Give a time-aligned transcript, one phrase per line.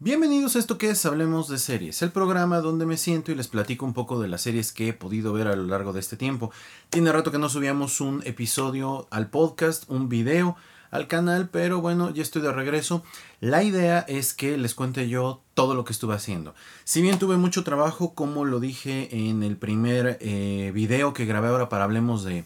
[0.00, 3.48] Bienvenidos a esto que es Hablemos de Series, el programa donde me siento y les
[3.48, 6.16] platico un poco de las series que he podido ver a lo largo de este
[6.16, 6.52] tiempo.
[6.88, 10.54] Tiene rato que no subíamos un episodio al podcast, un video
[10.92, 13.02] al canal, pero bueno, ya estoy de regreso.
[13.40, 16.54] La idea es que les cuente yo todo lo que estuve haciendo.
[16.84, 21.48] Si bien tuve mucho trabajo, como lo dije en el primer eh, video que grabé
[21.48, 22.44] ahora para Hablemos de,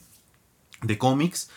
[0.81, 1.51] de cómics,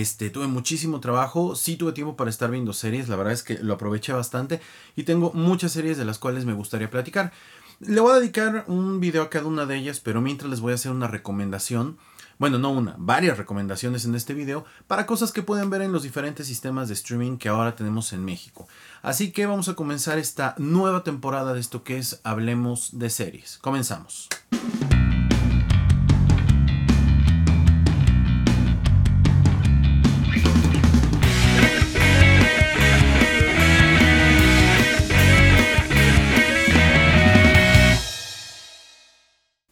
[0.00, 3.58] este, tuve muchísimo trabajo, sí tuve tiempo para estar viendo series, la verdad es que
[3.58, 4.60] lo aproveché bastante
[4.96, 7.32] y tengo muchas series de las cuales me gustaría platicar.
[7.80, 10.72] Le voy a dedicar un video a cada una de ellas, pero mientras les voy
[10.72, 11.98] a hacer una recomendación,
[12.38, 16.02] bueno, no una, varias recomendaciones en este video para cosas que pueden ver en los
[16.02, 18.68] diferentes sistemas de streaming que ahora tenemos en México.
[19.02, 23.58] Así que vamos a comenzar esta nueva temporada de esto que es Hablemos de series.
[23.58, 24.28] Comenzamos.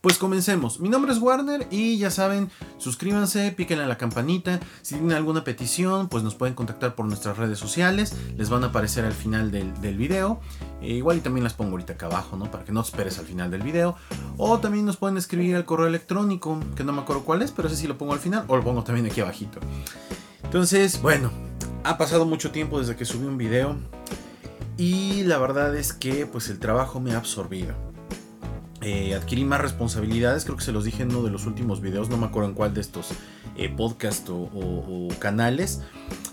[0.00, 0.80] Pues comencemos.
[0.80, 4.58] Mi nombre es Warner y ya saben, suscríbanse, piquen a la campanita.
[4.80, 8.16] Si tienen alguna petición, pues nos pueden contactar por nuestras redes sociales.
[8.38, 10.40] Les van a aparecer al final del, video.
[10.80, 12.50] E igual y también las pongo ahorita acá abajo, ¿no?
[12.50, 13.94] Para que no esperes al final del video.
[14.38, 17.68] O también nos pueden escribir al correo electrónico, que no me acuerdo cuál es, pero
[17.68, 18.44] ese sí lo pongo al final.
[18.48, 19.60] O lo pongo también aquí abajito.
[20.42, 21.30] Entonces, bueno,
[21.84, 23.76] ha pasado mucho tiempo desde que subí un video.
[24.78, 27.89] Y la verdad es que pues el trabajo me ha absorbido
[28.82, 32.08] eh, adquirí más responsabilidades, creo que se los dije en uno de los últimos videos,
[32.08, 33.08] no me acuerdo en cuál de estos
[33.56, 35.82] eh, podcasts o, canales.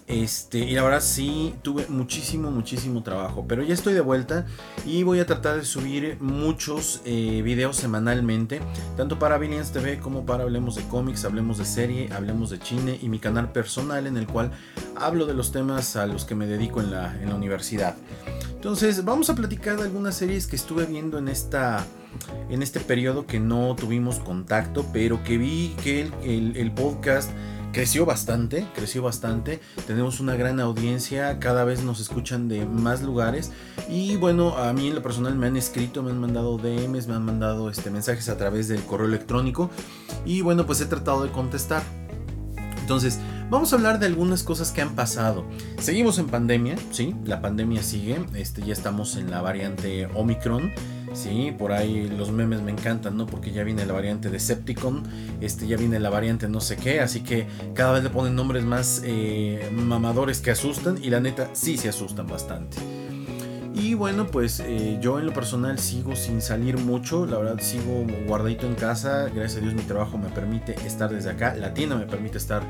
[0.08, 3.44] Este, y la verdad sí, tuve muchísimo, muchísimo trabajo.
[3.46, 4.46] Pero ya estoy de vuelta
[4.86, 8.62] y voy a tratar de subir muchos eh, videos semanalmente.
[8.96, 12.98] Tanto para Billions TV como para Hablemos de cómics, Hablemos de serie, Hablemos de cine
[13.02, 14.52] y mi canal personal en el cual
[14.96, 17.98] hablo de los temas a los que me dedico en la, en la universidad.
[18.56, 21.86] Entonces vamos a platicar de algunas series que estuve viendo en esta
[22.50, 27.30] en este periodo que no tuvimos contacto, pero que vi que el, podcast
[27.74, 29.60] creció bastante, creció bastante.
[29.86, 33.52] Tenemos una gran audiencia, cada vez nos escuchan de más lugares.
[33.90, 37.16] Y bueno, a mí en lo personal me han escrito, me han mandado DMs, me
[37.16, 39.70] han mandado este, mensajes a través del correo electrónico.
[40.26, 41.84] Y bueno, pues he tratado de contestar.
[42.88, 43.20] Entonces,
[43.50, 45.46] vamos a hablar de algunas cosas que han pasado.
[45.78, 48.26] Seguimos en pandemia, sí, la pandemia sigue.
[48.34, 50.72] Este, ya estamos en la variante Omicron.
[51.18, 53.26] Sí, por ahí los memes me encantan, ¿no?
[53.26, 55.02] Porque ya viene la variante de Septicon,
[55.42, 58.64] este, ya viene la variante no sé qué, así que cada vez le ponen nombres
[58.64, 62.78] más eh, mamadores que asustan y la neta sí se asustan bastante.
[63.80, 68.08] Y bueno, pues eh, yo en lo personal sigo sin salir mucho, la verdad sigo
[68.26, 71.96] guardadito en casa, gracias a Dios mi trabajo me permite estar desde acá, la tienda
[71.96, 72.64] me permite estar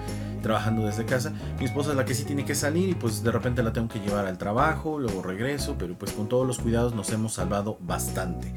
[0.44, 3.32] trabajando desde casa, mi esposa es la que sí tiene que salir y pues de
[3.32, 6.94] repente la tengo que llevar al trabajo, luego regreso, pero pues con todos los cuidados
[6.94, 8.52] nos hemos salvado bastante.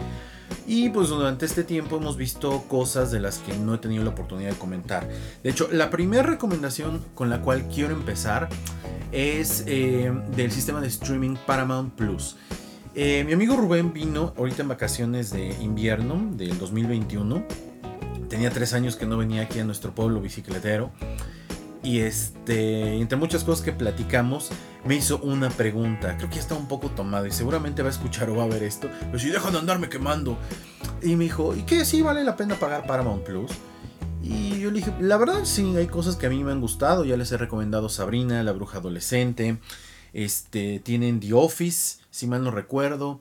[0.73, 4.11] Y pues durante este tiempo hemos visto cosas de las que no he tenido la
[4.11, 5.09] oportunidad de comentar.
[5.43, 8.49] De hecho, la primera recomendación con la cual quiero empezar
[9.11, 12.37] es eh, del sistema de streaming Paramount Plus.
[12.95, 17.45] Eh, mi amigo Rubén vino ahorita en vacaciones de invierno del 2021.
[18.29, 20.93] Tenía tres años que no venía aquí a nuestro pueblo bicicletero.
[21.83, 24.51] Y este, entre muchas cosas que platicamos,
[24.85, 26.17] me hizo una pregunta.
[26.17, 28.49] Creo que ya está un poco tomado y seguramente va a escuchar o va a
[28.49, 28.89] ver esto.
[29.01, 30.39] Pero si dejan de andarme quemando.
[31.03, 31.85] Y me dijo, ¿y qué?
[31.85, 33.51] ¿Sí vale la pena pagar Paramount Plus?
[34.23, 37.05] Y yo le dije, la verdad sí, hay cosas que a mí me han gustado.
[37.05, 39.59] Ya les he recomendado Sabrina, La Bruja Adolescente.
[40.13, 43.21] Este, tienen The Office, si mal no recuerdo.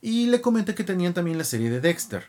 [0.00, 2.24] Y le comenté que tenían también la serie de Dexter.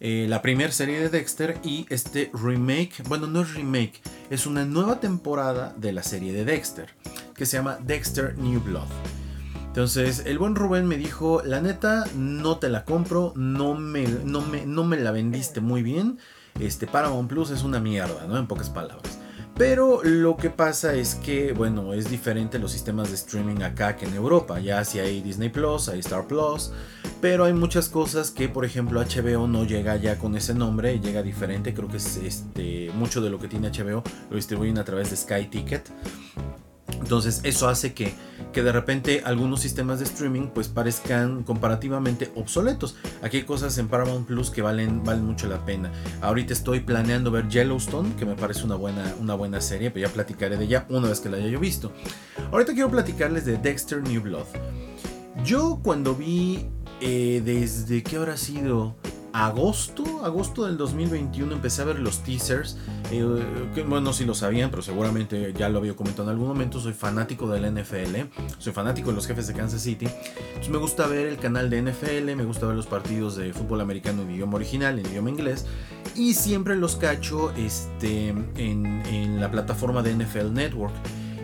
[0.00, 4.00] Eh, la primera serie de Dexter y este remake, bueno, no es remake,
[4.30, 6.94] es una nueva temporada de la serie de Dexter,
[7.38, 8.88] que se llama Dexter New Blood.
[9.68, 14.40] Entonces, el buen Rubén me dijo, la neta, no te la compro, no me, no
[14.40, 16.18] me, no me la vendiste muy bien,
[16.58, 18.36] este Paramount Plus es una mierda, ¿no?
[18.36, 19.18] En pocas palabras.
[19.58, 24.06] Pero lo que pasa es que, bueno, es diferente los sistemas de streaming acá que
[24.06, 24.60] en Europa.
[24.60, 26.70] Ya si hay Disney Plus, hay Star Plus,
[27.20, 31.22] pero hay muchas cosas que, por ejemplo, HBO no llega ya con ese nombre, llega
[31.22, 31.74] diferente.
[31.74, 35.16] Creo que es este, mucho de lo que tiene HBO lo distribuyen a través de
[35.16, 35.88] Sky Ticket.
[37.00, 38.12] Entonces eso hace que,
[38.52, 42.96] que, de repente algunos sistemas de streaming pues parezcan comparativamente obsoletos.
[43.22, 45.92] Aquí hay cosas en Paramount Plus que valen, valen mucho la pena.
[46.20, 50.12] Ahorita estoy planeando ver Yellowstone, que me parece una buena, una buena serie, pero ya
[50.12, 51.92] platicaré de ella una vez que la haya yo visto.
[52.52, 54.46] Ahorita quiero platicarles de Dexter New Blood.
[55.44, 56.66] Yo cuando vi
[57.00, 58.96] eh, desde que habrá sido
[59.46, 62.76] agosto, agosto del 2021 empecé a ver los teasers.
[63.12, 66.80] Eh, bueno, si lo sabían, pero seguramente ya lo había comentado en algún momento.
[66.80, 68.16] Soy fanático del NFL,
[68.58, 70.08] soy fanático de los jefes de Kansas City.
[70.68, 74.22] Me gusta ver el canal de NFL, me gusta ver los partidos de fútbol americano
[74.22, 75.66] en idioma original, en idioma inglés.
[76.16, 80.94] Y siempre los cacho este, en la plataforma de NFL Network.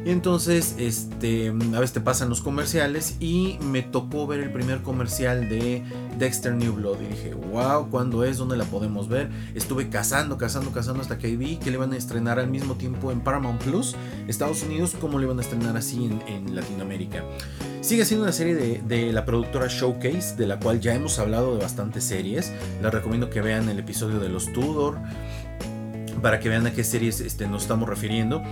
[0.04, 4.82] Y entonces, este, a veces te pasan los comerciales y me tocó ver el primer
[4.82, 5.82] comercial de
[6.18, 8.36] Dexter New Blood y dije, wow, ¿cuándo es?
[8.36, 9.30] ¿Dónde la podemos ver?
[9.54, 13.12] Estuve cazando, cazando, cazando hasta que vi que le iban a estrenar al mismo tiempo
[13.12, 13.96] en Paramount Plus,
[14.28, 17.24] Estados Unidos, como le iban a estrenar así en, Latinoamérica.
[17.80, 21.62] Sigue siendo una serie de, la productora Showcase, de la cual ya hemos hablado de
[21.62, 22.52] bastantes series.
[22.82, 24.98] Les recomiendo que vean el episodio de los Tudor
[26.20, 28.42] para que vean a qué series este, nos estamos refiriendo.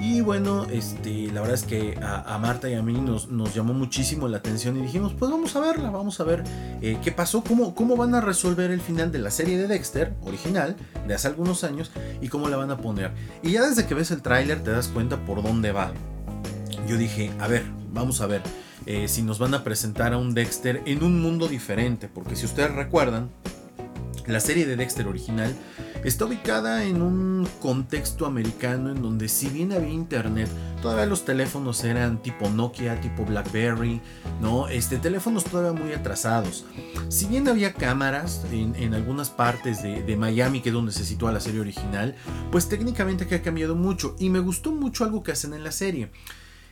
[0.00, 3.74] Y bueno, este, la verdad es que a, Marta y a mí nos, nos, llamó
[3.74, 6.44] muchísimo la atención y dijimos, pues vamos a verla, vamos a ver
[6.80, 10.14] eh, qué pasó, cómo, cómo van a resolver el final de la serie de Dexter,
[10.22, 11.90] original, de hace algunos años,
[12.20, 13.10] y cómo la van a poner.
[13.42, 15.92] Y ya desde que ves el tráiler te das cuenta por dónde va.
[16.86, 18.42] Yo dije, a ver, vamos a ver
[18.86, 22.46] eh, si nos van a presentar a un Dexter en un mundo diferente, porque si
[22.46, 23.30] ustedes recuerdan,
[24.28, 25.54] la serie de Dexter original
[26.04, 30.48] Está ubicada en un contexto americano en donde si bien había internet,
[30.80, 34.00] todavía los teléfonos eran tipo Nokia, tipo BlackBerry,
[34.40, 34.68] ¿no?
[34.68, 36.64] Este, teléfonos todavía muy atrasados.
[37.08, 41.40] Si bien había cámaras en, algunas partes de, Miami, que es donde se sitúa la
[41.40, 42.14] serie original,
[42.52, 45.72] pues técnicamente que ha cambiado mucho y me gustó mucho algo que hacen en la
[45.72, 46.10] serie.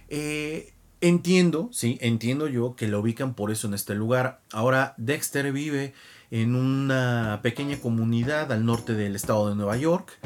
[0.09, 4.41] Eh, entiendo, sí, entiendo yo que lo ubican por eso en este lugar.
[4.52, 5.94] Ahora Dexter vive
[6.31, 10.19] en una pequeña comunidad al norte del estado de Nueva York,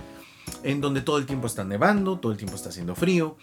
[0.63, 3.37] en donde todo el tiempo está nevando, todo el tiempo está haciendo frío,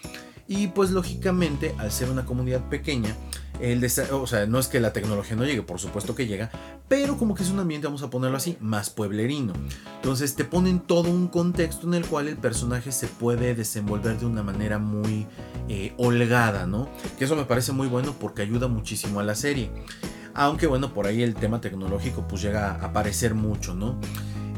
[0.48, 3.15] y pues lógicamente al ser una comunidad pequeña,
[3.59, 6.51] el o sea, no es que la tecnología no llegue, por supuesto que llega,
[6.88, 9.54] pero como que es un ambiente, vamos a ponerlo así, más pueblerino.
[9.95, 14.25] Entonces te ponen todo un contexto en el cual el personaje se puede desenvolver de
[14.25, 15.25] una manera muy
[15.69, 16.88] eh, holgada, ¿no?
[17.18, 19.71] Que eso me parece muy bueno porque ayuda muchísimo a la serie.
[20.38, 24.00] Aunque bueno, por ahí el tema tecnológico pues llega a aparecer mucho, ¿no?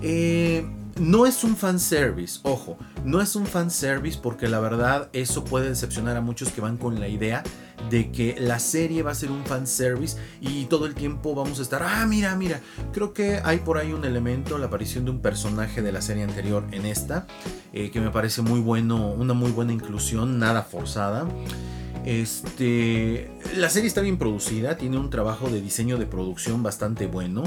[0.02, 0.66] Eh,
[1.00, 6.18] no es un fanservice, ojo, no es un fanservice porque la verdad eso puede decepcionar
[6.18, 7.44] a muchos que van con la idea
[7.90, 11.62] de que la serie va a ser un fanservice y todo el tiempo vamos a
[11.62, 12.60] estar, ah, mira, mira,
[12.92, 16.24] creo que hay por ahí un elemento, la aparición de un personaje de la serie
[16.24, 17.25] anterior en esta,
[17.72, 21.25] eh, que me parece muy bueno, una muy buena inclusión, nada forzada.
[22.06, 27.44] Este, la serie está bien producida, tiene un trabajo de diseño de producción bastante bueno.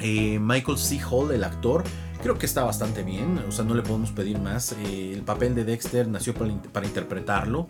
[0.00, 1.00] Eh, Michael C.
[1.10, 1.84] Hall, el actor,
[2.22, 4.72] creo que está bastante bien, o sea, no le podemos pedir más.
[4.72, 7.68] Eh, el papel de Dexter nació para, interpretarlo.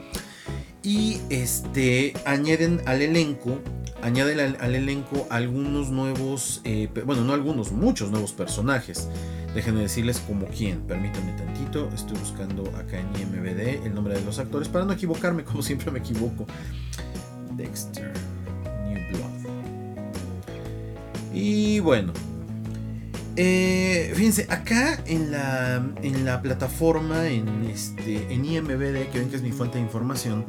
[0.82, 3.58] Y este, añaden al elenco,
[4.02, 9.08] añaden al, elenco algunos nuevos, eh, bueno, no algunos, muchos nuevos personajes.
[9.54, 10.80] Déjenme decirles como quién.
[10.82, 11.88] Permítanme tantito.
[11.94, 15.90] Estoy buscando acá en IMBD el nombre de los actores para no equivocarme, como siempre
[15.90, 16.46] me equivoco.
[17.56, 18.12] Dexter,
[18.86, 19.52] New Blood.
[21.34, 22.12] Y bueno,
[23.40, 29.36] eh, fíjense, acá en la, en la plataforma, en, este, en IMBD, que ven que
[29.36, 30.44] es mi fuente de información,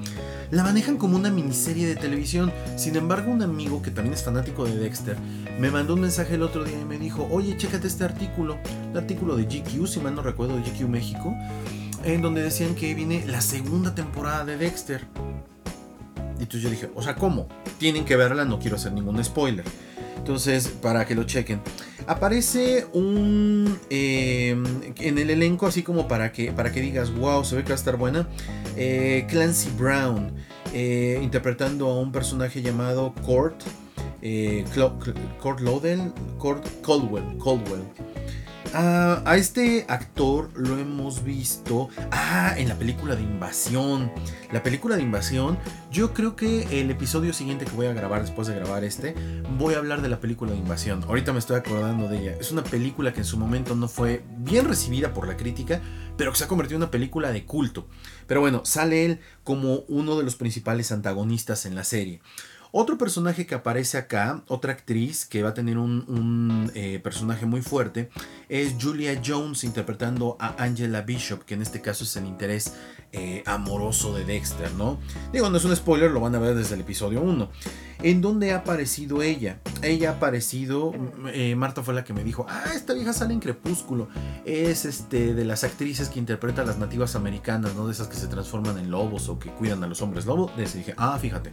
[0.52, 2.52] la manejan como una miniserie de televisión.
[2.76, 5.18] Sin embargo, un amigo que también es fanático de Dexter
[5.60, 8.58] me mandó un mensaje el otro día y me dijo, oye, chécate este artículo,
[8.92, 11.36] el artículo de GQ, si mal no recuerdo, de GQ México,
[12.04, 15.06] en donde decían que viene la segunda temporada de Dexter.
[16.40, 17.48] Y entonces yo dije, o sea, ¿cómo?
[17.78, 19.66] Tienen que verla, no quiero hacer ningún spoiler.
[20.20, 21.62] Entonces, para que lo chequen.
[22.06, 23.80] Aparece un.
[23.90, 24.64] Em,
[24.98, 27.76] en el elenco, así como para que, para que digas, wow, se ve que va
[27.76, 28.28] a estar buena.
[28.78, 30.34] Eh, Clancy Brown,
[30.74, 33.62] eh, interpretando a un personaje llamado Court.
[34.22, 34.66] Eh,
[35.42, 37.38] Court Lodell, Court Caldwell.
[37.44, 37.84] Caldwell.
[38.74, 44.12] Ah, a este actor lo hemos visto ah, en la película de Invasión.
[44.52, 45.58] La película de Invasión,
[45.92, 49.16] yo creo que el episodio siguiente que voy a grabar después de grabar este,
[49.58, 51.04] voy a hablar de la película de Invasión.
[51.04, 52.38] Ahorita me estoy acordando de ella.
[52.40, 55.82] Es una película que en su momento no fue bien recibida por la crítica,
[56.16, 57.88] pero que se ha convertido en una película de culto.
[58.28, 62.22] Pero bueno, sale él como uno de los principales antagonistas en la serie.
[62.72, 67.64] Otro personaje que aparece acá, otra actriz que va a tener un, eh, personaje muy
[67.64, 68.12] fuerte,
[68.48, 72.74] es Julia Jones interpretando a Angela Bishop, que en este caso es el interés
[73.12, 75.00] eh, amoroso de Dexter, ¿no?
[75.34, 77.50] Digo, no es un spoiler, lo van a ver desde el episodio 1.
[78.04, 79.60] ¿En dónde ha aparecido ella?
[79.82, 80.94] Ella ha aparecido,
[81.34, 84.10] eh, Marta fue la que me dijo, ah, esta vieja sale en Crepúsculo.
[84.46, 87.88] Es este de las actrices que interpreta a las nativas americanas, ¿no?
[87.88, 90.52] De esas que se transforman en lobos o que cuidan a los hombres lobo.
[90.56, 91.52] Les dije, ah, fíjate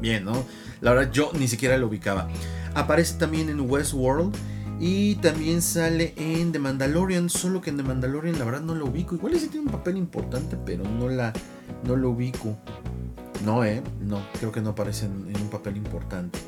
[0.00, 0.44] bien, ¿no?
[0.80, 2.28] La verdad yo ni siquiera lo ubicaba.
[2.74, 4.34] Aparece también en Westworld
[4.80, 8.86] Y también sale en The Mandalorian, solo que en The Mandalorian la verdad no lo
[8.86, 9.14] ubico.
[9.16, 11.32] Igual sí tiene un papel importante, pero no la
[11.84, 12.56] no lo ubico.
[13.44, 16.38] No, eh, no, creo que no aparece en, un papel importante.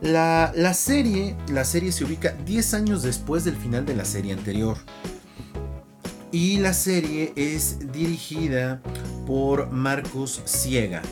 [0.00, 4.32] La, la, serie, la serie se ubica 10 años después del final de la serie
[4.32, 4.76] anterior.
[6.30, 8.82] Y la serie es dirigida
[9.26, 11.02] por Marcos Ciega.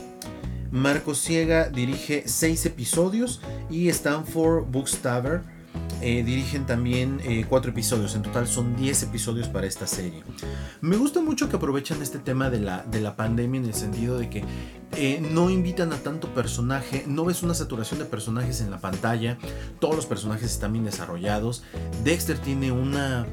[0.71, 5.43] Marcos Ciega dirige 6 episodios y Stanford Bookstaver
[6.03, 8.15] eh, dirigen también 4 eh, episodios.
[8.15, 10.23] En total son 10 episodios para esta serie.
[10.81, 14.19] Me gusta mucho que aprovechan este tema de la, de la pandemia en el sentido
[14.19, 14.45] de que
[14.97, 19.39] eh, no invitan a tanto personaje, no ves una saturación de personajes en la pantalla,
[19.81, 21.65] todos los personajes están bien desarrollados.
[22.05, 23.27] Dexter tiene una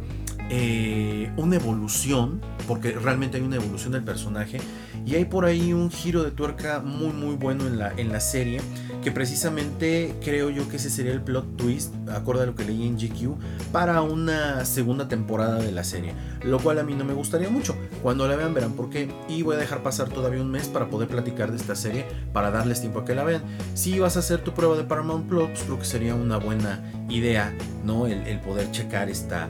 [0.50, 4.60] eh, una evolución, porque realmente hay una evolución del personaje,
[5.06, 8.20] y hay por ahí un giro de tuerca muy muy bueno en la, en la
[8.20, 8.62] serie,
[9.04, 12.88] que precisamente creo yo que ese sería el plot twist, acorde a lo que leí
[12.88, 13.38] en GQ,
[13.72, 17.76] para una segunda temporada de la serie, lo cual a mí no me gustaría mucho.
[18.02, 20.88] Cuando la vean verán por qué, y voy a dejar pasar todavía un mes para
[20.90, 23.42] poder platicar de esta serie, para darles tiempo a que la vean.
[23.74, 27.54] Si vas a hacer tu prueba de Paramount Plus, creo que sería una buena idea,
[27.84, 28.08] ¿no?
[28.08, 29.50] El, el poder checar esta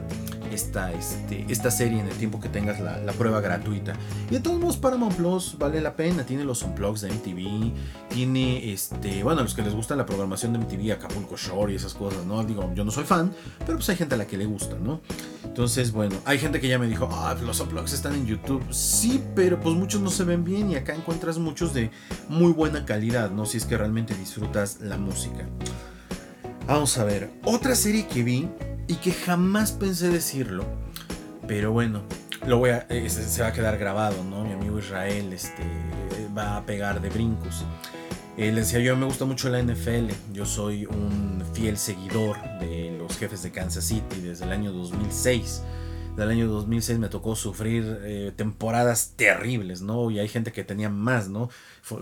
[0.54, 3.94] esta, este, esta serie en el tiempo que tengas la, prueba gratuita.
[4.30, 6.24] Y de todos modos, Paramount Plus vale la pena.
[6.24, 7.72] Tiene los unplugs de MTV.
[8.08, 11.76] Tiene, este, bueno, a los que les gusta la programación de MTV, Acapulco Shore y
[11.76, 12.44] esas cosas, ¿no?
[12.44, 15.00] Digo, yo no soy fan, pero pues hay gente a la que le gusta, ¿no?
[15.44, 18.62] Entonces, bueno, hay gente que ya me dijo, ah, los unplugs están en YouTube.
[18.70, 21.90] Sí, pero pues muchos no se ven bien y acá encuentras muchos de
[22.28, 23.46] muy buena calidad, ¿no?
[23.46, 25.46] Si es que realmente disfrutas la música.
[26.66, 28.48] Vamos a ver, otra serie que vi
[28.86, 30.64] y que jamás pensé decirlo,
[31.46, 32.02] pero bueno,
[32.46, 34.44] lo voy a, eh, se va a quedar grabado, ¿no?
[34.44, 35.62] Mi amigo Israel este,
[36.36, 37.64] va a pegar de brincos.
[38.36, 43.16] Eh, decía yo, me gusta mucho la NFL, yo soy un fiel seguidor de los
[43.16, 45.62] jefes de Kansas City desde el año 2006.
[46.16, 50.10] Del año 2006 me tocó sufrir eh, temporadas terribles, ¿no?
[50.10, 51.50] Y hay gente que tenía más, ¿no?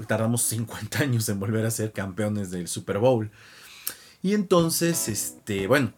[0.06, 3.30] tardamos 50 años en volver a ser campeones del Super Bowl.
[4.22, 5.92] Y entonces, este, bueno,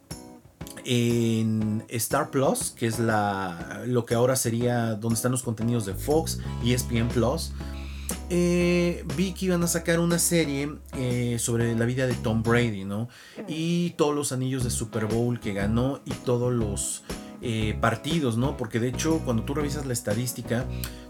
[0.84, 5.94] en Star Plus, que es la, lo que ahora sería donde están los contenidos de
[5.94, 7.52] Fox y ESPN Plus.
[8.30, 12.84] Eh, vi que iban a sacar una serie eh, sobre la vida de Tom Brady,
[12.84, 13.08] ¿no?
[13.48, 17.04] Y todos los anillos de Super Bowl que ganó y todos los
[17.42, 18.56] eh, partidos, ¿no?
[18.56, 20.64] Porque de hecho, cuando tú revisas la estadística,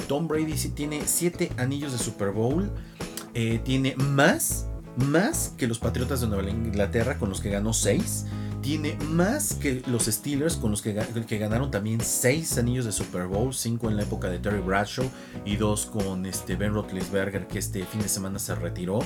[0.09, 2.71] Tom Brady sí tiene 7 anillos de Super Bowl,
[3.65, 8.27] tiene más, más que los Patriotas de Nueva Inglaterra con los que ganó 6
[8.65, 10.95] tiene más que los Steelers con los que,
[11.27, 15.05] que ganaron también 6 anillos de Super Bowl, 5 en la época de Terry Bradshaw
[15.45, 19.01] y 2 con este Ben Roethlisberger que este fin de semana se retiró.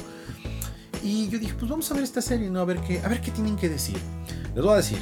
[1.03, 2.61] Y yo dije, pues vamos a ver esta serie, ¿no?
[2.61, 3.99] A ver qué, a ver qué tienen que decir.
[4.55, 5.01] Les voy a decir,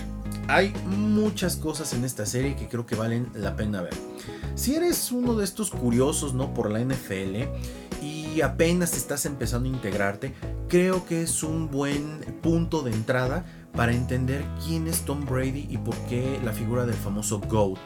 [0.49, 3.95] hay muchas cosas en esta serie que creo que valen la pena ver.
[4.55, 6.55] Si eres uno de estos curiosos, ¿no?
[6.55, 7.43] Por la NFL
[8.01, 10.33] y apenas estás empezando a integrarte,
[10.69, 13.45] creo que es un buen punto de entrada
[13.76, 17.78] para entender quién es Tom Brady y por qué la figura del famoso GOAT,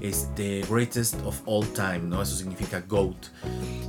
[0.00, 2.20] este Greatest of All Time, ¿no?
[2.20, 3.16] Eso significa GOAT.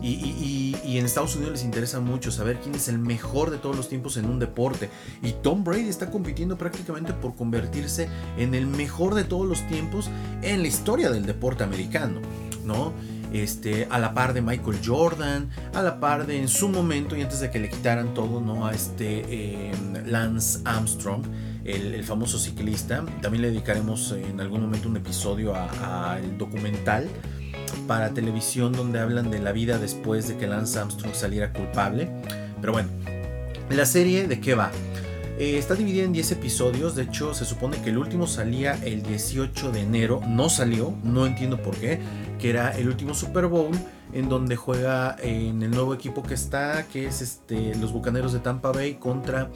[0.01, 3.89] Y, en Estados Unidos les interesa mucho saber quién es el mejor de todos los
[3.89, 4.89] tiempos en un deporte.
[5.21, 10.09] Y Tom Brady está compitiendo prácticamente por convertirse en el mejor de todos los tiempos
[10.41, 12.21] en la historia del deporte americano,
[12.63, 12.93] ¿no?
[13.33, 17.21] Este, a la par de Michael Jordan, a la par de en su momento y
[17.21, 18.65] antes de que le quitaran todo, ¿no?
[18.65, 21.23] A este em, Lance Armstrong
[21.67, 23.05] el, famoso ciclista.
[23.21, 27.07] También le dedicaremos en algún momento un episodio al documental
[27.87, 32.09] para televisión donde hablan de la vida después de que Lance Armstrong saliera culpable.
[32.59, 32.89] Pero bueno,
[33.69, 34.71] la serie de qué va?
[35.39, 39.03] Eh, está dividida en 10 episodios, de hecho se supone que el último salía el
[39.03, 41.99] 18 de enero, no salió, no entiendo por qué,
[42.39, 43.71] que era el último Super Bowl
[44.13, 48.39] en donde juega en el nuevo equipo que está, que es este, los Bucaneros de
[48.39, 49.49] Tampa Bay contra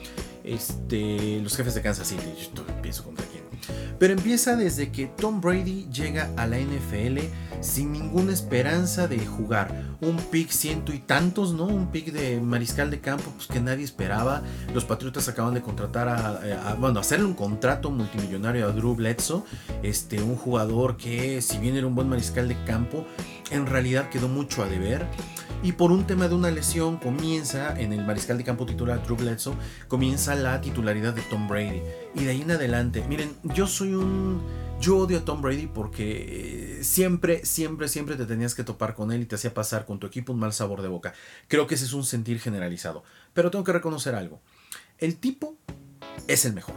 [0.44, 2.50] este, los jefes de Kansas City.
[2.54, 3.51] Yo pienso contra quién.
[3.98, 7.18] Pero empieza desde que Tom Brady llega a la NFL
[7.60, 9.96] sin ninguna esperanza de jugar.
[10.00, 11.66] Un pick ciento y tantos, ¿no?
[11.66, 14.42] Un pick de mariscal de campo pues, que nadie esperaba.
[14.74, 19.44] Los Patriotas acaban de contratar a, bueno, hacerle un contrato multimillonario a Drew Bledsoe.
[19.82, 23.06] Este, un jugador que si bien era un buen mariscal de campo,
[23.52, 25.06] en realidad quedó mucho a deber.
[25.62, 29.16] Y por un tema de una lesión comienza en el mariscal de campo titular Drew
[29.16, 29.54] Bledsoe,
[29.86, 31.82] comienza la titularidad de Tom Brady.
[32.16, 34.42] Y de ahí en adelante, miren, yo soy un...
[34.80, 39.12] Yo odio a Tom Brady porque eh, siempre, siempre, siempre te tenías que topar con
[39.12, 41.14] él y te hacía pasar con tu equipo un mal sabor de boca.
[41.46, 43.04] Creo que ese es un sentir generalizado.
[43.32, 44.40] Pero tengo que reconocer algo.
[44.98, 45.56] El tipo
[46.26, 46.74] es el mejor.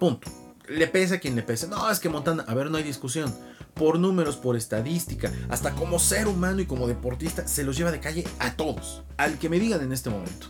[0.00, 0.28] Punto.
[0.68, 1.68] le pese a quien le pese.
[1.68, 3.32] No, es que Montana, a ver, no hay discusión.
[3.80, 7.98] Por números, por estadística, hasta como ser humano y como deportista, se los lleva de
[7.98, 9.04] calle a todos.
[9.16, 10.48] Al que me digan en este momento.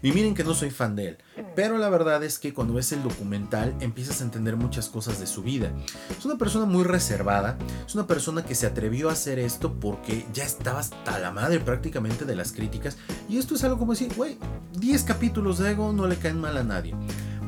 [0.00, 1.18] Y miren que no soy fan de él,
[1.54, 5.26] pero la verdad es que cuando ves el documental empiezas a entender muchas cosas de
[5.26, 5.72] su vida.
[6.18, 10.26] Es una persona muy reservada, es una persona que se atrevió a hacer esto porque
[10.32, 12.96] ya estaba hasta la madre prácticamente de las críticas.
[13.28, 14.38] Y esto es algo como decir, güey,
[14.78, 16.94] 10 capítulos de Ego no le caen mal a nadie.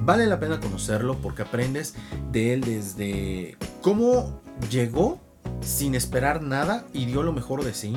[0.05, 1.95] Vale la pena conocerlo porque aprendes
[2.33, 5.21] de él desde cómo llegó
[5.61, 7.97] sin esperar nada y dio lo mejor de sí.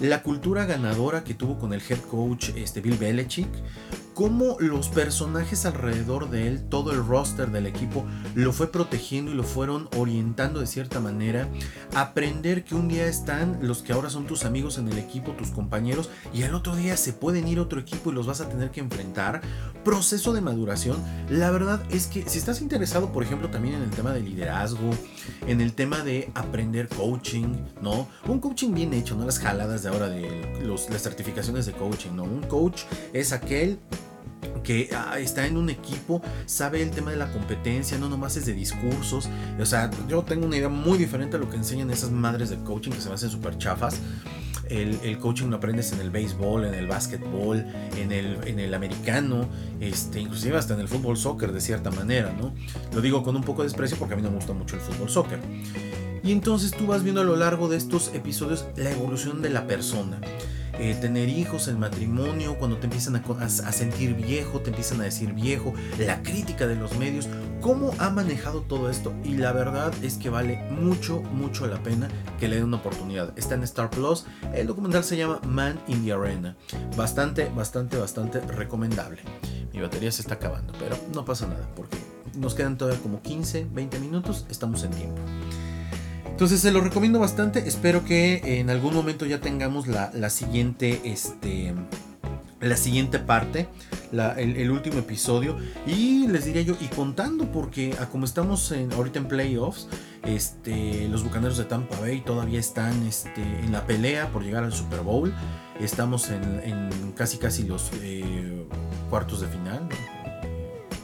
[0.00, 3.48] La cultura ganadora que tuvo con el head coach este, Bill Belichick,
[4.16, 9.34] cómo los personajes alrededor de él, todo el roster del equipo, lo fue protegiendo y
[9.34, 11.50] lo fueron orientando de cierta manera.
[11.94, 15.50] Aprender que un día están los que ahora son tus amigos en el equipo, tus
[15.50, 18.48] compañeros, y al otro día se pueden ir a otro equipo y los vas a
[18.48, 19.42] tener que enfrentar.
[19.84, 20.96] Proceso de maduración.
[21.28, 24.92] La verdad es que si estás interesado, por ejemplo, también en el tema de liderazgo,
[25.46, 28.08] en el tema de aprender coaching, ¿no?
[28.26, 32.24] Un coaching bien hecho, no las jaladas de ahora de las certificaciones de coaching, ¿no?
[32.24, 33.78] Un coach es aquel
[34.62, 38.52] que está en un equipo, sabe el tema de la competencia, no nomás es de
[38.52, 39.28] discursos.
[39.60, 42.56] O sea, yo tengo una idea muy diferente a lo que enseñan esas madres de
[42.58, 44.00] coaching que se me hacen súper chafas.
[44.68, 47.64] El, coaching lo aprendes en el béisbol, en el básquetbol,
[47.96, 49.48] en el, en el americano,
[49.78, 52.52] este, inclusive hasta en el fútbol soccer de cierta manera, ¿no?
[52.92, 54.82] Lo digo con un poco de desprecio porque a mí no me gusta mucho el
[54.82, 55.38] fútbol soccer.
[56.24, 59.68] Y entonces tú vas viendo a lo largo de estos episodios la evolución de la
[59.68, 60.20] persona.
[60.78, 65.32] Eh, tener hijos, el matrimonio, cuando te empiezan a, sentir viejo, te empiezan a decir
[65.32, 67.28] viejo, la crítica de los medios,
[67.62, 72.08] cómo ha manejado todo esto y la verdad es que vale mucho, mucho la pena
[72.38, 73.32] que le den una oportunidad.
[73.38, 76.56] Está en Star Plus, el documental se llama Man in the Arena,
[76.96, 79.22] bastante, bastante, bastante recomendable.
[79.72, 81.96] Mi batería se está acabando, pero no pasa nada porque
[82.36, 85.22] nos quedan todavía como 15, 20 minutos, estamos en tiempo.
[86.36, 87.66] Entonces se lo recomiendo bastante.
[87.66, 91.00] Espero que en algún momento ya tengamos la, siguiente.
[91.02, 91.72] Este.
[92.60, 93.68] La siguiente parte.
[94.12, 95.56] el, último episodio.
[95.86, 96.76] Y les diría yo.
[96.78, 97.50] Y contando.
[97.50, 99.88] Porque como estamos en, ahorita en playoffs.
[100.24, 104.74] Este, los bucaneros de Tampa Bay todavía están este, en la pelea por llegar al
[104.74, 105.32] Super Bowl.
[105.80, 108.66] Estamos en, casi casi los eh,
[109.08, 109.88] cuartos de final.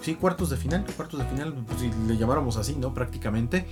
[0.03, 0.85] Sí, cuartos de final.
[0.95, 1.55] Cuartos de final.
[1.55, 2.93] Pues, si le llamáramos así, ¿no?
[2.93, 3.65] Prácticamente.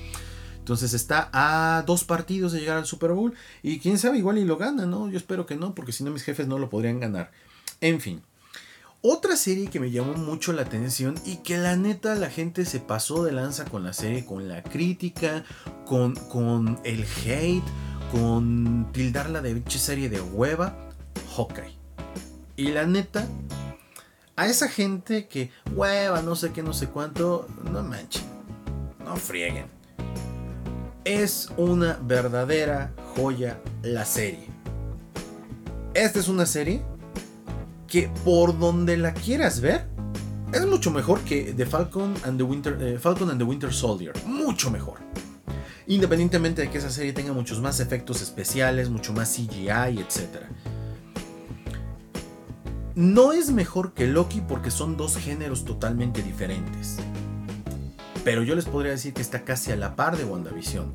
[0.71, 3.35] Entonces está a dos partidos de llegar al Super Bowl.
[3.61, 5.11] Y quién sabe, igual y lo gana, ¿no?
[5.11, 7.33] Yo espero que no, porque si no mis jefes no lo podrían ganar.
[7.81, 8.23] En fin.
[9.03, 12.79] Otra serie que me llamó mucho la atención y que la neta la gente se
[12.79, 15.43] pasó de lanza con la serie, con la crítica,
[15.87, 17.65] con, con el hate,
[18.13, 20.77] con tildarla de serie de hueva,
[21.35, 21.75] Hawkeye.
[22.55, 23.27] Y la neta,
[24.37, 28.23] a esa gente que hueva, no sé qué, no sé cuánto, no manchen,
[29.05, 29.80] no frieguen
[31.05, 34.47] es una verdadera joya la serie.
[35.95, 36.83] Esta es una serie
[37.87, 39.89] que por donde la quieras ver
[40.53, 44.13] es mucho mejor que The Falcon and the Winter, eh, Falcon and the Winter Soldier.
[44.27, 44.99] Mucho mejor.
[45.87, 50.45] Independientemente de que esa serie tenga muchos más efectos especiales, mucho más CGI, etc.
[52.95, 56.99] No es mejor que Loki porque son dos géneros totalmente diferentes.
[58.25, 60.93] Pero yo les podría decir que está casi a la par de WandaVision.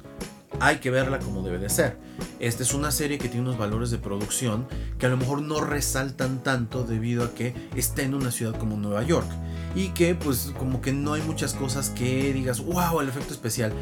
[0.59, 1.97] Hay que verla como debe de ser.
[2.39, 5.59] Esta es una serie que tiene unos valores de producción que a lo mejor no
[5.59, 9.27] resaltan tanto debido a que está en una ciudad como Nueva York.
[9.75, 13.73] Y que pues como que no hay muchas cosas que digas, wow, el efecto especial.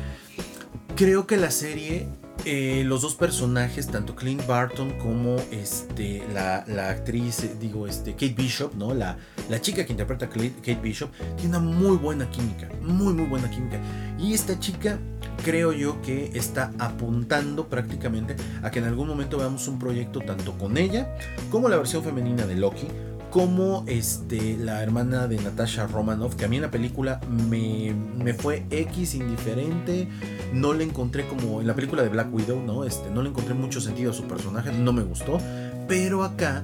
[0.95, 2.07] Creo que la serie
[2.45, 8.33] eh, los dos personajes, tanto Clint Barton como este, la, actriz, eh, digo, este, Kate
[8.35, 8.93] Bishop, ¿no?
[8.93, 9.17] La,
[9.49, 13.49] la chica que interpreta a Kate Bishop, tiene una muy buena química, muy, muy buena
[13.49, 13.79] química.
[14.19, 14.99] Y esta chica,
[15.45, 20.57] creo yo que está apuntando prácticamente a que en algún momento veamos un proyecto tanto
[20.57, 21.15] con ella
[21.49, 22.87] como la versión femenina de Loki
[23.33, 27.95] como este, la hermana de Natasha Romanoff, que a mí en la película me,
[28.35, 30.07] fue X indiferente,
[30.53, 32.83] no le encontré como en la película de Black Widow, ¿no?
[32.83, 35.39] Este, no le encontré mucho sentido a su personaje, no me gustó,
[35.87, 36.63] pero acá,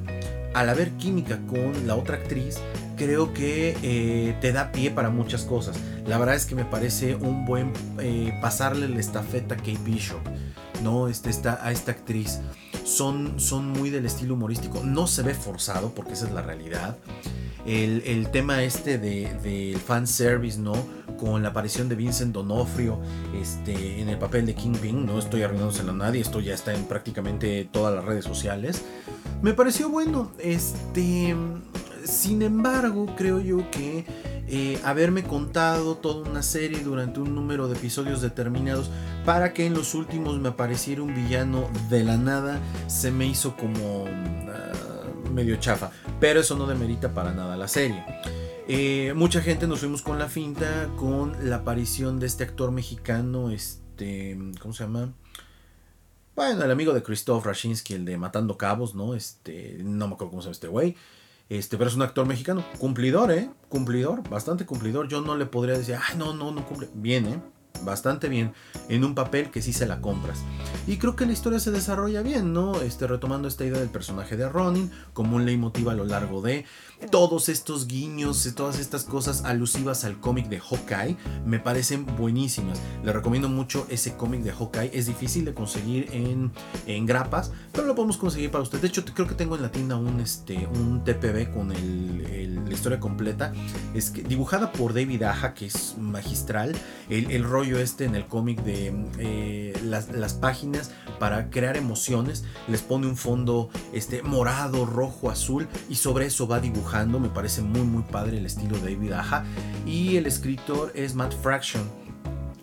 [0.54, 2.60] al haber química con la otra actriz,
[2.98, 5.76] creo que eh, te da pie para muchas cosas.
[6.06, 10.22] La verdad es que me parece un buen eh, pasarle la estafeta a Kate Bishop,
[10.84, 11.08] ¿no?
[11.08, 12.40] Este, está, a esta actriz
[12.90, 14.82] son, son muy del estilo humorístico.
[14.84, 16.98] No se ve forzado, porque esa es la realidad.
[17.66, 20.74] El, tema este del de, fan service, ¿no?
[21.20, 23.00] Con la aparición de Vincent Donofrio
[23.40, 26.86] este, en el papel de Kingpin, no estoy arruinándoselo a nadie, esto ya está en
[26.86, 28.84] prácticamente todas las redes sociales.
[29.42, 31.36] Me pareció bueno, este.
[32.06, 34.06] Sin embargo, creo yo que
[34.48, 38.90] eh, haberme contado toda una serie durante un número de episodios determinados
[39.30, 43.56] para que en los últimos me apareciera un villano de la nada, se me hizo
[43.56, 45.92] como ah, medio chafa.
[46.20, 48.04] Pero eso no demerita para nada la serie.
[48.68, 53.52] Eh, mucha gente nos fuimos con la finta con la aparición de este actor mexicano,
[53.52, 55.14] este, ¿cómo se llama?
[56.36, 59.14] Bueno, el amigo de Christoph Rashinsky, el de Matando Cabos, ¿no?
[59.14, 60.96] Este, no me acuerdo cómo se llama este güey.
[61.50, 62.66] Este, pero es un actor mexicano.
[62.80, 63.52] Cumplidor, ¿eh?
[63.70, 65.08] Cumplidor, bastante cumplidor.
[65.08, 66.90] Yo no le podría decir, ay, no, no, no cumple.
[66.96, 67.40] Bien, ¿eh?
[67.84, 68.54] Bastante bien
[68.90, 70.40] en un papel que sí se la compras.
[70.88, 72.82] Y creo que la historia se desarrolla bien, ¿no?
[72.82, 76.66] Este, retomando esta idea del personaje de Ronin como un leitmotiv a lo largo de
[77.12, 82.80] todos estos guiños, todas estas cosas alusivas al cómic de Hawkeye, me parecen buenísimas.
[83.04, 84.92] Le recomiendo mucho ese cómic de Hawkeye.
[84.94, 86.52] Es difícil de conseguir en,
[86.88, 88.82] en grapas, pero lo podemos conseguir para usted.
[88.82, 92.74] De hecho, creo que tengo en la tienda un, este, un TPB con el, la
[92.74, 93.54] historia completa.
[93.94, 96.76] Es que, dibujada por David Aja, que es magistral.
[97.10, 102.46] El, el este en el cómic de eh, las, páginas para crear emociones.
[102.68, 107.20] Les pone un fondo este, morado, rojo, azul y sobre eso va dibujando.
[107.20, 109.44] Me parece muy muy padre el estilo de David Aja.
[109.86, 111.84] Y el escritor es Matt Fraction.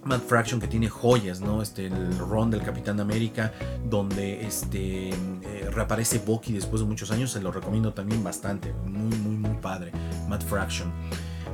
[0.04, 1.61] Matt Fraction que tiene joyas, ¿no?
[1.61, 3.52] Este, el ron del Capitán América,
[3.85, 9.18] donde este, eh, reaparece Bucky después de muchos años, se lo recomiendo también bastante, muy,
[9.18, 9.90] muy, muy padre,
[10.28, 10.92] Matt Fraction.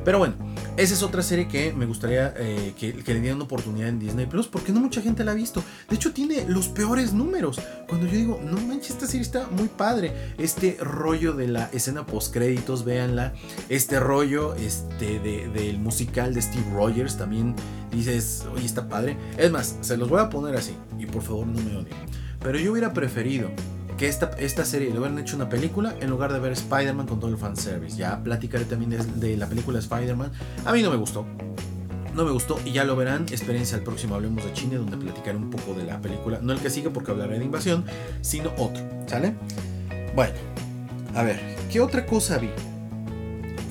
[0.05, 0.35] Pero bueno,
[0.77, 4.27] esa es otra serie que me gustaría eh, que, le dieran una oportunidad en Disney
[4.27, 5.62] Plus, porque no mucha gente la ha visto.
[5.88, 7.61] De hecho, tiene los peores números.
[7.88, 10.35] Cuando yo digo, no manches, esta serie está muy padre.
[10.38, 13.35] Este rollo de la escena post créditos, véanla.
[13.69, 17.55] Este rollo este, del musical de Steve Rogers también
[17.91, 19.17] dices, oye, está padre.
[19.37, 21.97] Es más, se los voy a poner así, y por favor no me odien.
[22.41, 23.51] Pero yo hubiera preferido
[24.03, 27.21] que esta, esta serie le hubieran hecho una película en lugar de ver Spider-Man con
[27.21, 27.97] todo el fanservice.
[27.97, 30.33] Ya platicaré también de, la película Spider-Man.
[30.65, 31.25] A mí no me gustó.
[32.12, 33.27] No me gustó y ya lo verán.
[33.31, 36.41] Experiencia al próximo Hablemos de China, donde platicaré un poco de la película.
[36.43, 37.85] No el que sigue porque hablaré de invasión,
[38.23, 38.83] sino otro.
[39.07, 39.35] ¿Sale?
[40.17, 40.35] Bueno,
[41.15, 41.38] a ver,
[41.71, 42.51] ¿qué otra cosa vi?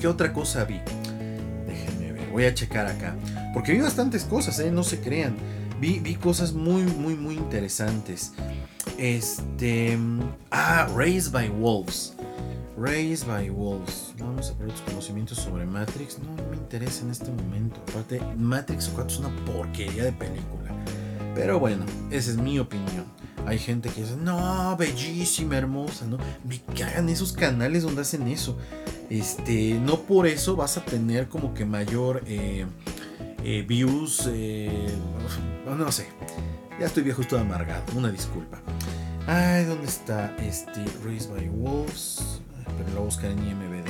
[0.00, 0.80] ¿Qué otra cosa vi?
[1.66, 3.16] Déjenme ver, voy a checar acá.
[3.52, 4.70] Porque vi bastantes cosas, ¿eh?
[4.70, 5.36] No se crean.
[5.78, 8.32] Vi, vi cosas muy, muy, muy interesantes.
[8.98, 9.98] Este.
[10.50, 12.14] Ah, Raised by Wolves.
[12.76, 14.14] Raised by Wolves.
[14.18, 16.18] Vamos a ver tus conocimientos sobre Matrix.
[16.18, 17.80] No, me interesa en este momento.
[17.88, 20.74] Aparte, Matrix 4 es una porquería de película.
[21.34, 23.04] Pero bueno, esa es mi opinión.
[23.46, 26.18] Hay gente que dice, no, bellísima, hermosa, ¿no?
[26.44, 28.56] Me cagan esos canales donde hacen eso.
[29.10, 32.66] Este, no por eso vas a tener como que mayor eh,
[33.44, 34.28] eh, views.
[34.32, 34.88] Eh,
[35.66, 36.06] no sé.
[36.78, 37.82] Ya estoy viejo, estoy amargado.
[37.96, 38.60] Una disculpa.
[39.26, 42.40] Ay, ¿dónde está este Raised by Wolves?
[42.76, 43.88] Pero lo buscar en IMBD.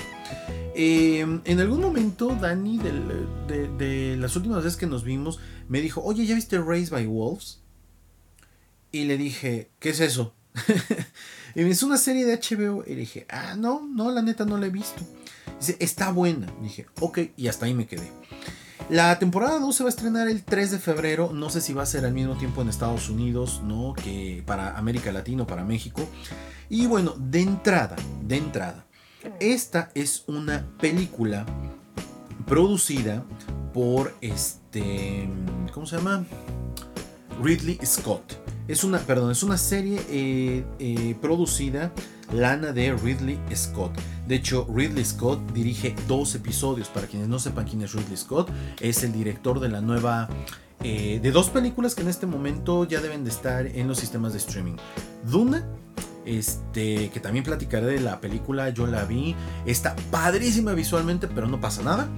[0.75, 6.27] Em, en algún momento, Dani, de, las últimas veces que nos vimos, me dijo: Oye,
[6.27, 7.61] ¿ya viste Raised by Wolves?
[8.91, 10.35] Y le dije: ¿Qué es eso?
[11.55, 12.85] y me hizo una serie de HBO.
[12.87, 15.03] Y le dije: Ah, no, no, la neta no la he visto.
[15.59, 16.53] Dice: Está buena.
[16.61, 18.13] dije: Ok, y hasta ahí me quedé.
[18.93, 21.31] La temporada 2 se va a estrenar el 3 de febrero.
[21.33, 23.95] No sé si va a ser al mismo tiempo en Estados Unidos, ¿no?
[23.95, 26.07] Que para América Latina o para México.
[26.69, 28.85] Y bueno, de entrada, de entrada.
[29.41, 31.47] Esta es una película
[32.47, 33.25] producida
[33.73, 35.27] por este.
[35.73, 36.27] ¿Cómo se llama?
[37.43, 38.35] Ridley Scott.
[38.69, 41.93] Es una, perdón, es una serie eh, eh, producida
[42.33, 43.93] lana de Ridley Scott.
[44.27, 46.89] De hecho, Ridley Scott dirige dos episodios.
[46.89, 50.29] Para quienes no sepan quién es Ridley Scott, es el director de la nueva.
[50.85, 54.33] Eh, de dos películas que en este momento ya deben de estar en los sistemas
[54.33, 54.75] de streaming.
[55.31, 55.65] Duna,
[56.25, 59.35] este, que también platicaré de la película, yo la vi.
[59.67, 62.09] Está padrísima visualmente, pero no pasa nada.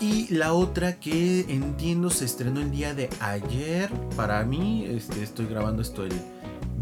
[0.00, 3.90] Y la otra que entiendo se estrenó el día de ayer.
[4.14, 6.12] Para mí, este, estoy grabando esto el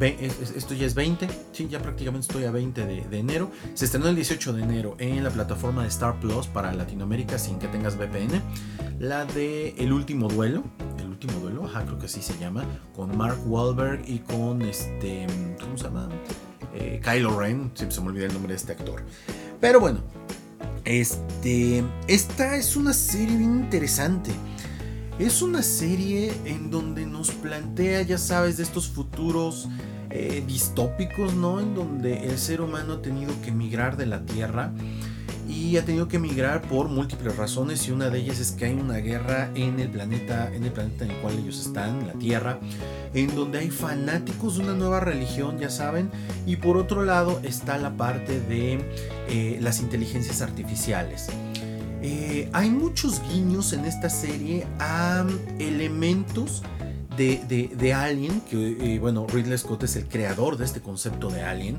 [0.00, 3.50] esto ya es 20, sí, ya prácticamente estoy a 20 de, enero.
[3.74, 7.59] Se estrenó el 18 de enero en la plataforma de Star Plus para Latinoamérica sin
[7.59, 8.42] que tengas VPN.
[8.98, 10.64] La de El último duelo,
[10.98, 15.27] El último duelo, ajá, creo que así se llama, con Mark Wahlberg y con este,
[15.61, 16.09] ¿cómo se llama?
[16.74, 19.03] Eh, Kylo Ren, siempre se me olvida el nombre de este actor.
[19.61, 20.00] Pero bueno,
[20.85, 24.31] este, esta es una serie bien interesante.
[25.18, 29.68] Es una serie en donde nos plantea, ya sabes, de estos futuros
[30.11, 31.61] eh, distópicos, ¿no?
[31.61, 34.73] En donde el ser humano ha tenido que emigrar de la Tierra
[35.48, 38.74] y ha tenido que emigrar por múltiples razones y una de ellas es que hay
[38.74, 42.59] una guerra en el planeta, en el planeta en el cual ellos están, la Tierra,
[43.12, 46.11] en donde hay fanáticos de una nueva religión, ya saben,
[46.46, 48.78] y por otro lado está la parte de
[49.28, 51.28] eh, las inteligencias artificiales.
[52.02, 55.24] Eh, hay muchos guiños en esta serie a
[55.59, 56.62] elementos
[57.16, 61.76] de, Alien, que eh, bueno, Ridley Scott es el creador de este concepto de Alien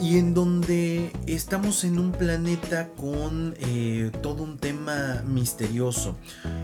[0.00, 6.16] y en donde estamos en un planeta con eh, todo un tema misterioso,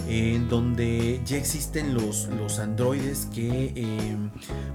[0.09, 4.17] en donde ya existen los, los androides que eh,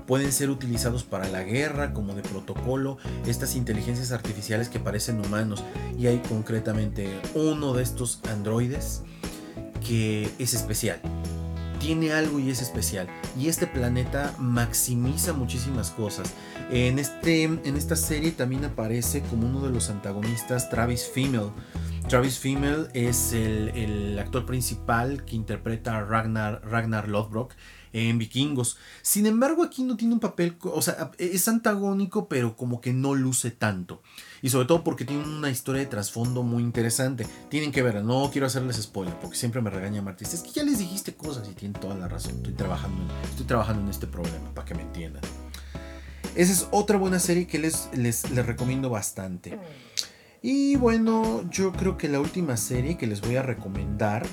[0.05, 5.63] pueden ser utilizados para la guerra como de protocolo, estas inteligencias artificiales que parecen humanos,
[5.97, 9.03] y hay concretamente uno de estos androides
[9.85, 11.01] que es especial
[11.79, 13.07] tiene algo y es especial.
[13.37, 16.33] Y este planeta maximiza muchísimas cosas.
[16.69, 21.51] En, este, en esta serie también aparece como uno de los antagonistas Travis Fimmel.
[22.07, 27.53] Travis Fimmel es el, actor principal que interpreta a Ragnar, Ragnar Lothbrok
[27.93, 28.77] en Vikingos.
[29.01, 33.15] Sin embargo, aquí no tiene un papel, o sea, es antagónico, pero como que no
[33.15, 34.01] luce tanto.
[34.41, 37.25] Y sobre todo porque tiene una historia de trasfondo muy interesante.
[37.49, 40.33] Tienen que ver, no quiero hacerles spoiler, porque siempre me regaña Martis.
[40.33, 42.35] Es que ya les dijiste cosas y tienen toda la razón.
[42.37, 42.99] Estoy trabajando
[43.29, 45.23] estoy trabajando en este problema, para que me entiendan.
[46.35, 49.57] Esa es otra buena serie que les, les, recomiendo bastante.
[50.41, 54.25] Y bueno, yo creo que la última serie que les voy a recomendar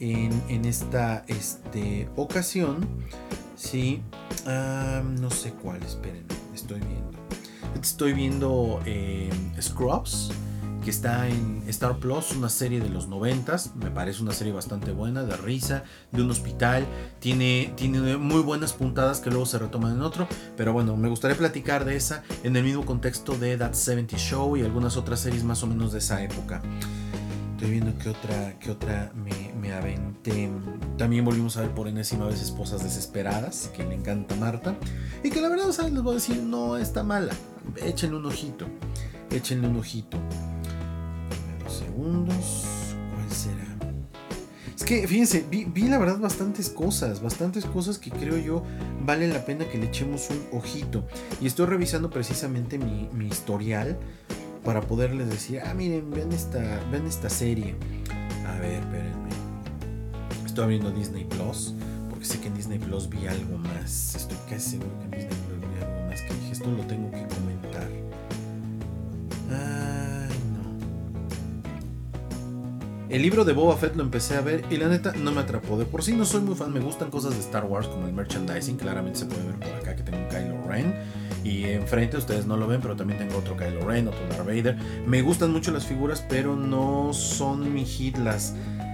[0.00, 2.88] en, esta este, ocasión,
[3.54, 4.02] sí,
[4.44, 7.25] no sé cuál, esperen, estoy viendo.
[7.82, 10.30] Estoy viendo eh, Scrubs
[10.86, 14.92] que está en Star Plus, una serie de los noventas, me parece una serie bastante
[14.92, 16.86] buena, de risa, de un hospital,
[17.18, 21.36] tiene, tiene muy buenas puntadas que luego se retoman en otro, pero bueno, me gustaría
[21.36, 25.42] platicar de esa en el mismo contexto de That 70 Show y algunas otras series
[25.42, 26.62] más o menos de esa época.
[27.56, 30.48] Estoy viendo que otra, que otra me, me aventé.
[30.96, 34.76] También volvimos a ver por enésima vez Esposas Desesperadas, que le encanta a Marta.
[35.24, 35.92] Y que la verdad, ¿sabes?
[35.92, 37.32] les voy a decir, no está mala.
[37.76, 38.66] Échenle un ojito.
[39.30, 40.18] Échenle un ojito
[41.68, 42.94] segundos.
[43.14, 43.76] ¿Cuál será?
[44.74, 48.62] Es que, fíjense, vi, la verdad bastantes cosas, bastantes cosas que creo yo
[49.04, 51.06] vale la pena que le echemos un ojito.
[51.40, 53.98] Y estoy revisando precisamente mi, historial
[54.64, 57.74] para poderles decir, ah, miren, vean esta, vean esta serie.
[58.46, 59.30] A ver, espérenme.
[60.44, 61.74] Estoy abriendo Disney Plus,
[62.10, 64.14] porque sé que en Disney Plus vi algo más.
[64.14, 67.10] Estoy casi seguro que en Disney Plus vi algo más que dije, esto lo tengo
[67.10, 67.26] que
[73.16, 75.78] El libro de Boba Fett lo empecé a ver y la neta no me atrapó.
[75.78, 78.12] De por sí no soy muy fan, me gustan cosas de Star Wars como el
[78.12, 80.94] merchandising, claramente se puede ver por acá que tengo un Kylo Ren.
[81.42, 84.76] Y enfrente ustedes no lo ven, pero también tengo otro Kylo Ren, otro Darth Vader.
[85.06, 88.52] Me gustan mucho las figuras, pero no son mi hit las,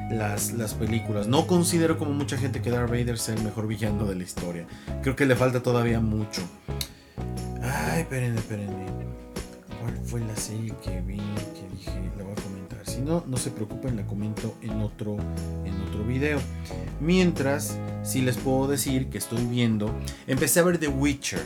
[0.08, 1.26] las, las películas.
[1.26, 4.68] No considero como mucha gente que Darth Vader sea el mejor villano de la historia.
[5.02, 6.42] Creo que le falta todavía mucho.
[7.60, 8.86] Ay, espérenme, espérenme.
[9.80, 12.51] ¿Cuál fue la serie que vi que dije, la voy a
[12.84, 15.16] si no, no se preocupen, la comento en otro,
[15.64, 16.38] en otro video.
[17.00, 19.94] Mientras, si les puedo decir que estoy viendo,
[20.26, 21.42] empecé a ver The Witcher.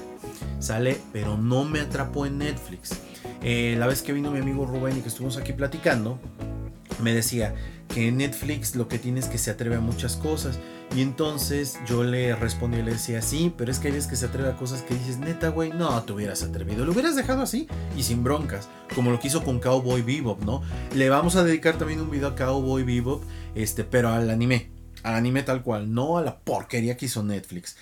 [0.59, 2.99] Sale, pero no me atrapó en Netflix.
[3.43, 6.19] Eh, la vez que vino mi amigo Rubén y que estuvimos aquí platicando,
[7.01, 7.55] me decía
[7.89, 10.59] que en Netflix lo que tiene es que se atreve a muchas cosas.
[10.95, 14.17] Y entonces yo le respondí y le decía, sí, pero es que hay veces que
[14.17, 16.85] se atreve a cosas que dices, neta, güey, no te hubieras atrevido.
[16.85, 20.63] Lo hubieras dejado así y sin broncas, como lo que hizo con Cowboy Bebop, ¿no?
[20.95, 24.71] Le vamos a dedicar también un video a Cowboy Bebop, este, pero al anime,
[25.03, 27.77] al anime tal cual, no a la porquería que hizo Netflix.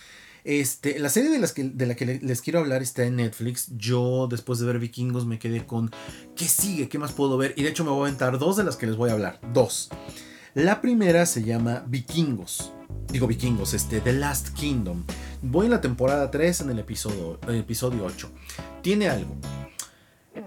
[0.44, 3.68] Este, la serie de, las que, de la que les quiero hablar está en Netflix.
[3.76, 5.90] Yo, después de ver Vikingos, me quedé con
[6.36, 6.88] ¿qué sigue?
[6.88, 7.54] ¿Qué más puedo ver?
[7.56, 9.40] Y de hecho, me voy a aventar dos de las que les voy a hablar.
[9.52, 9.88] Dos.
[10.52, 12.72] La primera se llama Vikingos.
[13.10, 15.04] Digo Vikingos, este, The Last Kingdom.
[15.42, 18.30] Voy en la temporada 3 en el episodio, el episodio 8.
[18.82, 19.36] Tiene algo.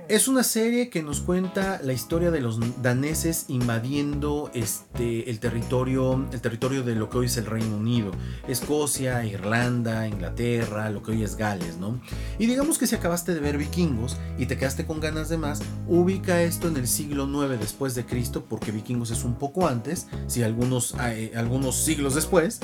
[0.10, 6.26] Es una serie que nos cuenta la historia de los daneses invadiendo este, el, territorio,
[6.32, 8.12] el territorio de lo que hoy es el Reino Unido,
[8.50, 12.02] Escocia, Irlanda, Inglaterra, lo que hoy es Gales, ¿no?
[12.38, 15.62] Y digamos que si acabaste de ver Vikingos y te quedaste con ganas de más,
[15.88, 20.08] ubica esto en el siglo 9 después de Cristo, porque Vikingos es un poco antes,
[20.28, 22.60] si algunos, eh, algunos siglos después,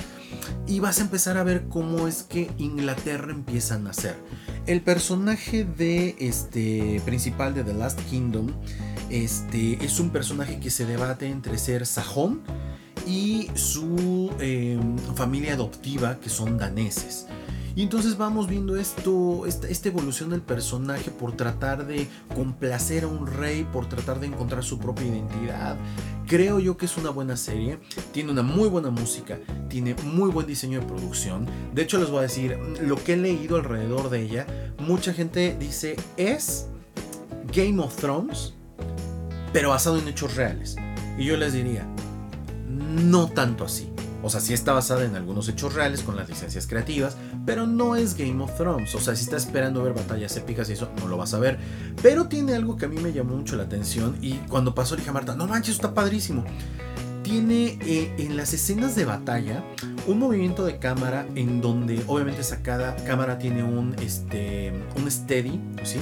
[0.67, 4.15] y vas a empezar a ver cómo es que Inglaterra empieza a nacer.
[4.65, 8.47] El personaje de este principal de The Last Kingdom
[9.09, 12.41] este, es un personaje que se debate entre ser sajón
[13.05, 17.27] y su em, familia adoptiva que son daneses.
[17.75, 23.07] Y entonces vamos viendo esto, esta, esta, evolución del personaje por tratar de complacer a
[23.07, 25.75] un rey, por tratar de encontrar su propia identidad.
[26.27, 27.79] Creo yo que es una buena serie,
[28.11, 31.47] tiene una muy buena música, tiene muy buen diseño de producción.
[31.73, 35.57] De hecho les voy a decir, lo que he leído alrededor de ella, mucha gente
[35.59, 36.67] dice es
[37.51, 38.53] Game of Thrones,
[39.51, 40.75] pero basado en hechos reales.
[41.17, 41.87] Y yo les diría,
[42.67, 43.89] no tanto así.
[44.23, 47.95] O sea, sí está basada en algunos hechos reales con las licencias creativas, pero no
[47.95, 48.95] es Game of Thrones.
[48.95, 51.59] O sea, si estás esperando ver batallas épicas y eso, no lo vas a ver.
[52.01, 55.11] Pero tiene algo que a mí me llamó mucho la atención y cuando pasó dije
[55.11, 56.45] Marta, no manches, está padrísimo.
[57.21, 59.63] Tiene eh, en las escenas de batalla
[60.07, 65.99] un movimiento de cámara en donde obviamente esa cámara tiene un, este, un steady, ¿sí?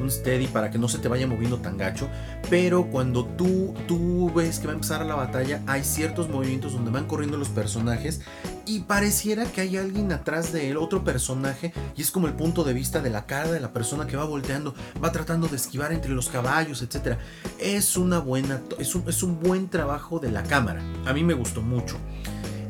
[0.00, 2.08] Un steady para que no se te vaya moviendo tan gacho.
[2.48, 6.90] Pero cuando tú, tú ves que va a empezar la batalla, hay ciertos movimientos donde
[6.90, 8.20] van corriendo los personajes
[8.66, 12.62] y pareciera que hay alguien atrás de él, otro personaje, y es como el punto
[12.62, 15.92] de vista de la cara de la persona que va volteando, va tratando de esquivar
[15.92, 17.18] entre los caballos, etc.
[17.58, 20.82] Es una buena, es un, es un buen trabajo de la cámara.
[21.04, 21.96] A mí me gustó mucho.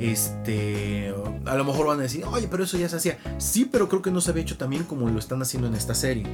[0.00, 1.14] Este,
[1.44, 3.18] a lo mejor van a decir, oye, pero eso ya se hacía.
[3.36, 5.94] Sí, pero creo que no se había hecho también como lo están haciendo en esta
[5.94, 6.24] serie.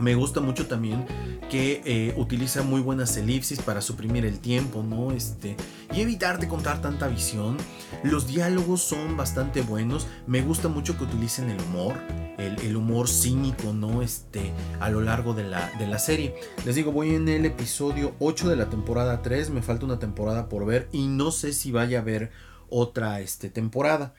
[0.00, 1.06] Me gusta mucho también
[1.50, 5.12] que eh, utiliza muy buenas elipsis para suprimir el tiempo, ¿no?
[5.12, 5.56] Este,
[5.94, 7.56] y evitar de contar tanta visión.
[8.02, 10.06] Los diálogos son bastante buenos.
[10.26, 11.94] Me gusta mucho que utilicen el humor,
[12.38, 14.02] el, humor cínico, ¿no?
[14.02, 16.34] Este, a lo largo de la, de la, serie.
[16.64, 19.50] Les digo, voy en el episodio 8 de la temporada 3.
[19.50, 22.32] Me falta una temporada por ver y no sé si vaya a haber
[22.68, 24.14] otra este, temporada.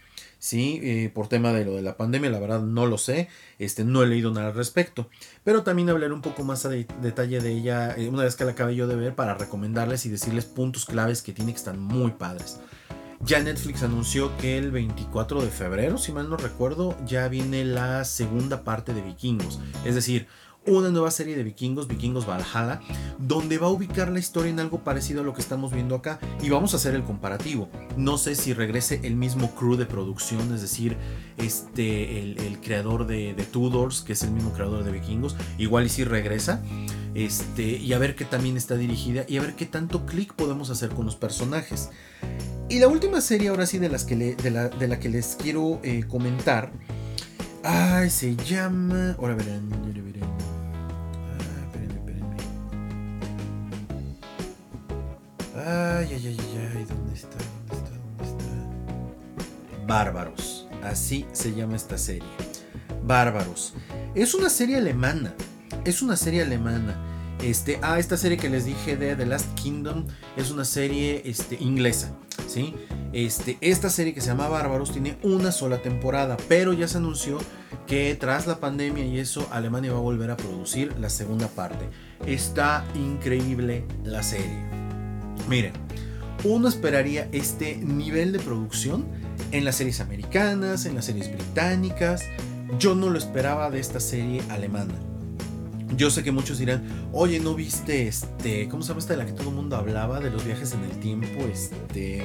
[0.46, 0.80] ¿Sí?
[0.84, 4.04] Eh, por tema de lo de la pandemia, la verdad no lo sé, este, no
[4.04, 5.10] he leído nada al respecto,
[5.44, 8.52] pero también hablaré un poco más a detalle de ella eh, una vez que la
[8.52, 12.12] acabe yo de ver para recomendarles y decirles puntos claves que tiene que están muy
[12.12, 12.60] padres.
[13.22, 18.06] Ya Netflix anunció que el 24 de febrero, si mal no recuerdo, ya viene la
[18.06, 20.28] segunda parte de Vikingos, es decir,
[20.68, 22.82] una nueva serie de vikingos, Vikingos Valhalla,
[23.20, 26.20] donde va a ubicar la historia en algo parecido a lo que estamos viendo acá
[26.42, 27.70] y vamos a hacer el comparativo.
[27.98, 30.98] No sé si regrese el mismo crew de producción, es decir,
[31.38, 36.04] este, el, creador de, Tudors, que es el mismo creador de Vikingos, igual y si
[36.04, 36.64] regresa,
[37.14, 40.70] este, y a ver qué también está dirigida y a ver qué tanto clic podemos
[40.70, 41.90] hacer con los personajes.
[42.68, 46.04] Y la última serie ahora sí de, las que de, la, que les quiero eh,
[46.08, 46.72] comentar,
[47.64, 49.70] ay, se llama, ahora verán,
[55.68, 56.38] Ay, ay, ay,
[56.78, 57.38] ay, ¿dónde está?
[57.68, 57.90] ¿Dónde está?
[58.20, 59.88] ¿Dónde está?
[59.88, 60.68] Bárbaros.
[60.84, 62.30] Así se llama esta serie.
[63.04, 63.74] Bárbaros.
[64.14, 65.34] Es una serie alemana.
[65.84, 66.96] Es una serie alemana.
[67.42, 70.06] Este, ah, esta serie que les dije de The Last Kingdom
[70.38, 72.16] es una serie este, inglesa.
[72.48, 72.76] ¿sí?
[73.12, 77.40] Este, esta serie que se llama Bárbaros tiene una sola temporada, pero ya se anunció
[77.88, 81.90] que tras la pandemia y eso, Alemania va a volver a producir la segunda parte.
[82.28, 84.85] Está increíble la serie.
[85.48, 85.74] Miren,
[86.44, 89.06] uno esperaría este nivel de producción
[89.52, 92.24] en las series americanas, en las series británicas.
[92.80, 94.94] Yo no lo esperaba de esta serie alemana.
[95.96, 99.26] Yo sé que muchos dirán, oye, ¿no viste este, cómo se llama esta de la
[99.26, 101.46] que todo el mundo hablaba de los viajes en el tiempo?
[101.52, 102.24] Este...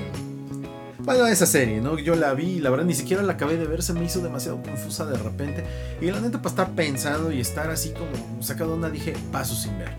[0.99, 1.99] Bueno, esa serie, ¿no?
[1.99, 4.21] Yo la vi y la verdad ni siquiera la acabé de ver, se me hizo
[4.21, 5.65] demasiado confusa de repente.
[6.01, 9.79] Y la neta, para estar pensando y estar así como sacado una, dije, paso sin
[9.79, 9.91] ver.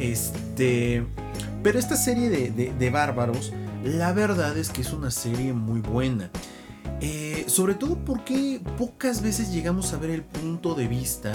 [0.00, 1.04] Este...
[1.62, 3.52] Pero esta serie de, bárbaros,
[3.84, 6.30] la verdad es que es una serie muy buena.
[7.02, 11.32] Eh, sobre todo porque pocas veces llegamos a ver el punto de vista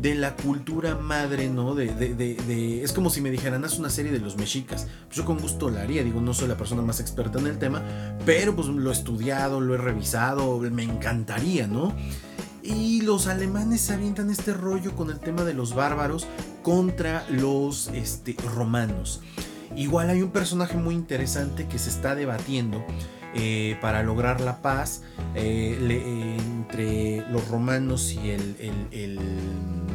[0.00, 1.74] de la cultura madre, ¿no?
[1.74, 4.86] De, es como si me dijeran, haz una serie de los mexicas.
[5.06, 7.58] Pues yo con gusto la haría, digo, no soy la persona más experta en el
[7.58, 7.82] tema,
[8.26, 11.94] pero pues lo he estudiado, lo he revisado, me encantaría, ¿no?
[12.64, 16.26] Y los alemanes avientan este rollo con el tema de los bárbaros
[16.62, 19.20] contra los este, romanos.
[19.76, 22.82] Igual hay un personaje muy interesante que se está debatiendo
[23.34, 25.02] eh, para lograr la paz
[25.34, 25.76] eh,
[26.38, 29.18] entre los romanos y el,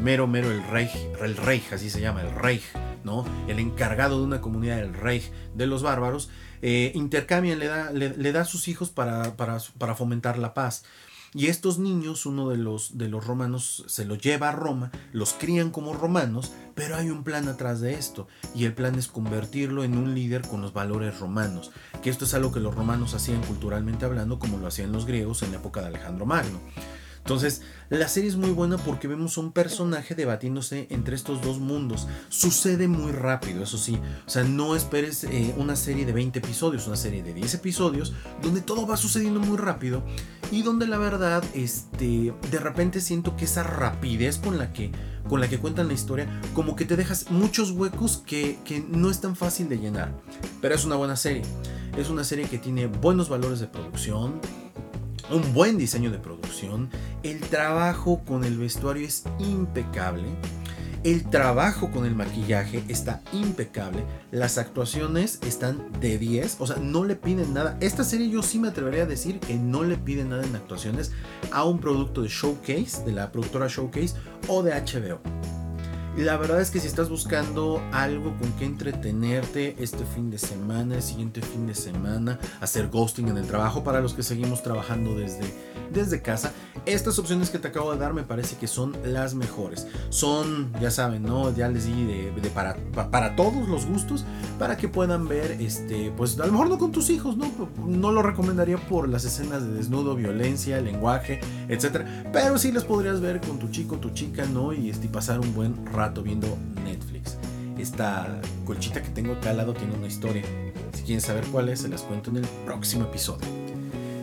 [0.03, 2.63] mero mero el Reich, el Reich, así se llama, el Reich,
[3.03, 3.25] ¿no?
[3.47, 6.29] El encargado de una comunidad del Reich de los bárbaros,
[6.61, 10.83] eh, intercambian, le da, le, da sus hijos para, para fomentar la paz.
[11.33, 15.33] Y estos niños, uno de los, de los romanos se los lleva a Roma, los
[15.33, 18.27] crían como romanos, pero hay un plan atrás de esto.
[18.55, 21.71] Y el plan es convertirlo en un líder con los valores romanos.
[22.01, 25.43] Que esto es algo que los romanos hacían culturalmente hablando, como lo hacían los griegos
[25.43, 26.59] en la época de Alejandro Magno.
[27.29, 32.07] Entonces, la serie es muy buena porque vemos un personaje debatiéndose entre estos dos mundos.
[32.29, 33.99] Sucede muy rápido, eso sí.
[34.25, 38.13] O sea, no esperes eh, una serie de 20 episodios, una serie de 10 episodios,
[38.41, 40.01] donde todo va sucediendo muy rápido
[40.51, 44.91] y donde la verdad, este, de repente siento que esa rapidez con la que,
[45.29, 49.11] con la que cuentan la historia, como que te dejas muchos huecos que, que no
[49.11, 50.19] es tan fácil de llenar.
[50.63, 51.43] Pero es una buena serie.
[51.95, 54.41] Es una serie que tiene buenos valores de producción
[55.31, 56.89] un buen diseño de producción,
[57.23, 60.27] el trabajo con el vestuario es impecable.
[61.03, 64.03] El trabajo con el maquillaje está impecable.
[64.31, 66.57] Las actuaciones están de 10.
[66.59, 67.77] O sea, no le piden nada.
[67.79, 71.13] Esta serie yo sí me atrevería a decir que no le piden nada en actuaciones
[71.51, 74.15] a un producto de Showcase, de la productora Showcase
[74.49, 75.58] o de HBO.
[76.19, 80.95] La verdad es que si estás buscando algo con que entretenerte este fin de semana,
[80.95, 85.15] el siguiente fin de semana, hacer ghosting en el trabajo para los que seguimos trabajando
[85.15, 85.53] desde,
[85.93, 86.51] desde casa,
[86.85, 89.87] estas opciones que te acabo de dar me parece que son las mejores.
[90.09, 91.55] Son, ya saben, ¿no?
[91.55, 92.75] Ya les di de, para,
[93.11, 94.25] para todos los gustos,
[94.57, 97.49] para que puedan ver, este, pues a lo mejor no con tus hijos, ¿no?
[97.77, 101.39] No lo recomendaría por las escenas de desnudo, violencia, lenguaje,
[101.69, 102.05] etc.
[102.33, 104.73] Pero sí les podrías ver con tu chico, tu chica, ¿no?
[104.73, 107.37] Y este, pasar un buen rato viendo Netflix.
[107.77, 110.43] Esta colchita que tengo acá al lado tiene una historia.
[110.93, 113.47] Si quieren saber cuál es, se las cuento en el próximo episodio.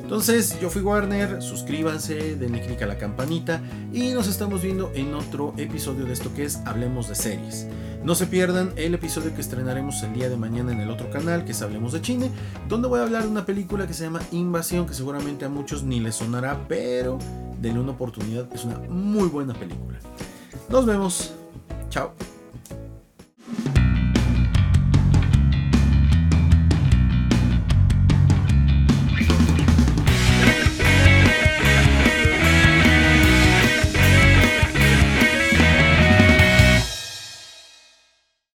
[0.03, 3.61] Entonces, yo fui Warner, suscríbanse, denle click a la campanita
[3.93, 7.67] y nos estamos viendo en otro episodio de esto que es Hablemos de series.
[8.05, 11.45] No se pierdan el episodio que estrenaremos el día de mañana en el otro canal,
[11.45, 12.31] que es Hablemos de Chine,
[12.69, 15.83] donde voy a hablar de una película que se llama Invasión, que seguramente a muchos
[15.83, 17.19] ni les sonará, pero
[17.61, 19.99] denle una oportunidad, es una muy buena película.
[20.69, 21.35] Nos vemos.
[21.91, 22.36] Chao.